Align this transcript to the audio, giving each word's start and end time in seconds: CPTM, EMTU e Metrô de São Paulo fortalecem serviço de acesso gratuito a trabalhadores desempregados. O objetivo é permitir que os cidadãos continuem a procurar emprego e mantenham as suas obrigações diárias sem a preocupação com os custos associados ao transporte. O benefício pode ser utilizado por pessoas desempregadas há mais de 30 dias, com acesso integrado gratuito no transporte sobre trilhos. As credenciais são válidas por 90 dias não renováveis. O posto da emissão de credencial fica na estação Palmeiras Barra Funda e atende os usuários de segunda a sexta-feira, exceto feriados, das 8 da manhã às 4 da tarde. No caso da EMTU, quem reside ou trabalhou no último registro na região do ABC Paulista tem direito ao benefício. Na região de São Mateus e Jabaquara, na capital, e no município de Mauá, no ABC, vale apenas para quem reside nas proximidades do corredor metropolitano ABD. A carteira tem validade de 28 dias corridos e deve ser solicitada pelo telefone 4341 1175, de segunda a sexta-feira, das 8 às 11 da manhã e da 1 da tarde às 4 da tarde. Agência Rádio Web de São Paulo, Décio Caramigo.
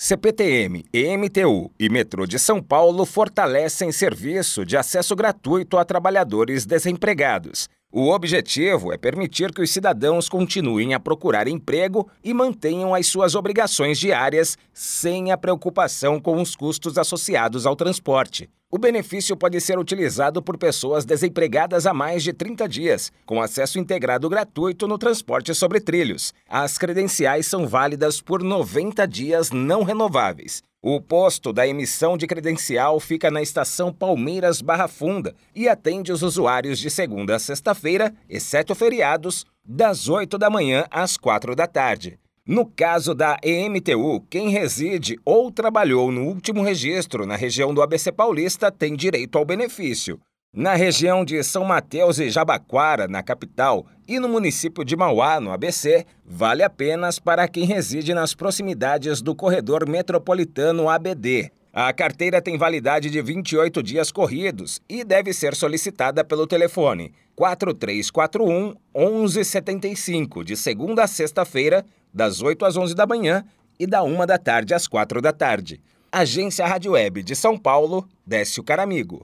CPTM, 0.00 0.84
EMTU 0.94 1.72
e 1.76 1.88
Metrô 1.88 2.24
de 2.24 2.38
São 2.38 2.62
Paulo 2.62 3.04
fortalecem 3.04 3.90
serviço 3.90 4.64
de 4.64 4.76
acesso 4.76 5.16
gratuito 5.16 5.76
a 5.76 5.84
trabalhadores 5.84 6.64
desempregados. 6.64 7.68
O 7.90 8.10
objetivo 8.10 8.92
é 8.92 8.98
permitir 8.98 9.50
que 9.50 9.62
os 9.62 9.70
cidadãos 9.70 10.28
continuem 10.28 10.92
a 10.92 11.00
procurar 11.00 11.48
emprego 11.48 12.06
e 12.22 12.34
mantenham 12.34 12.94
as 12.94 13.06
suas 13.06 13.34
obrigações 13.34 13.98
diárias 13.98 14.58
sem 14.74 15.32
a 15.32 15.38
preocupação 15.38 16.20
com 16.20 16.38
os 16.38 16.54
custos 16.54 16.98
associados 16.98 17.64
ao 17.64 17.74
transporte. 17.74 18.50
O 18.70 18.76
benefício 18.76 19.34
pode 19.34 19.58
ser 19.62 19.78
utilizado 19.78 20.42
por 20.42 20.58
pessoas 20.58 21.06
desempregadas 21.06 21.86
há 21.86 21.94
mais 21.94 22.22
de 22.22 22.34
30 22.34 22.68
dias, 22.68 23.10
com 23.24 23.40
acesso 23.40 23.78
integrado 23.78 24.28
gratuito 24.28 24.86
no 24.86 24.98
transporte 24.98 25.54
sobre 25.54 25.80
trilhos. 25.80 26.34
As 26.46 26.76
credenciais 26.76 27.46
são 27.46 27.66
válidas 27.66 28.20
por 28.20 28.42
90 28.42 29.08
dias 29.08 29.50
não 29.50 29.82
renováveis. 29.82 30.62
O 30.80 31.00
posto 31.00 31.52
da 31.52 31.66
emissão 31.66 32.16
de 32.16 32.24
credencial 32.24 33.00
fica 33.00 33.32
na 33.32 33.42
estação 33.42 33.92
Palmeiras 33.92 34.62
Barra 34.62 34.86
Funda 34.86 35.34
e 35.52 35.68
atende 35.68 36.12
os 36.12 36.22
usuários 36.22 36.78
de 36.78 36.88
segunda 36.88 37.34
a 37.34 37.38
sexta-feira, 37.40 38.14
exceto 38.28 38.76
feriados, 38.76 39.44
das 39.64 40.08
8 40.08 40.38
da 40.38 40.48
manhã 40.48 40.86
às 40.88 41.16
4 41.16 41.56
da 41.56 41.66
tarde. 41.66 42.16
No 42.46 42.64
caso 42.64 43.12
da 43.12 43.36
EMTU, 43.42 44.24
quem 44.30 44.50
reside 44.50 45.18
ou 45.24 45.50
trabalhou 45.50 46.12
no 46.12 46.22
último 46.22 46.62
registro 46.62 47.26
na 47.26 47.34
região 47.34 47.74
do 47.74 47.82
ABC 47.82 48.12
Paulista 48.12 48.70
tem 48.70 48.94
direito 48.94 49.36
ao 49.36 49.44
benefício. 49.44 50.20
Na 50.52 50.74
região 50.74 51.26
de 51.26 51.42
São 51.44 51.62
Mateus 51.62 52.18
e 52.18 52.30
Jabaquara, 52.30 53.06
na 53.06 53.22
capital, 53.22 53.86
e 54.08 54.18
no 54.18 54.28
município 54.28 54.82
de 54.82 54.96
Mauá, 54.96 55.38
no 55.38 55.52
ABC, 55.52 56.06
vale 56.24 56.62
apenas 56.62 57.18
para 57.18 57.46
quem 57.46 57.64
reside 57.64 58.14
nas 58.14 58.34
proximidades 58.34 59.20
do 59.20 59.34
corredor 59.34 59.86
metropolitano 59.86 60.88
ABD. 60.88 61.52
A 61.70 61.92
carteira 61.92 62.40
tem 62.40 62.56
validade 62.56 63.10
de 63.10 63.20
28 63.20 63.82
dias 63.82 64.10
corridos 64.10 64.80
e 64.88 65.04
deve 65.04 65.34
ser 65.34 65.54
solicitada 65.54 66.24
pelo 66.24 66.46
telefone 66.46 67.12
4341 67.36 68.74
1175, 68.96 70.42
de 70.42 70.56
segunda 70.56 71.04
a 71.04 71.06
sexta-feira, 71.06 71.84
das 72.12 72.40
8 72.40 72.64
às 72.64 72.76
11 72.76 72.94
da 72.94 73.06
manhã 73.06 73.44
e 73.78 73.86
da 73.86 74.02
1 74.02 74.24
da 74.24 74.38
tarde 74.38 74.72
às 74.72 74.88
4 74.88 75.20
da 75.20 75.32
tarde. 75.32 75.78
Agência 76.10 76.66
Rádio 76.66 76.92
Web 76.92 77.22
de 77.22 77.36
São 77.36 77.56
Paulo, 77.58 78.08
Décio 78.26 78.64
Caramigo. 78.64 79.20